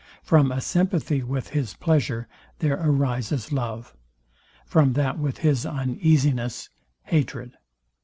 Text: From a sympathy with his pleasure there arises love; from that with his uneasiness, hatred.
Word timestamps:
From 0.23 0.51
a 0.51 0.61
sympathy 0.61 1.21
with 1.21 1.49
his 1.49 1.75
pleasure 1.75 2.27
there 2.57 2.79
arises 2.81 3.51
love; 3.51 3.95
from 4.65 4.93
that 4.93 5.19
with 5.19 5.37
his 5.37 5.63
uneasiness, 5.63 6.69
hatred. 7.03 7.53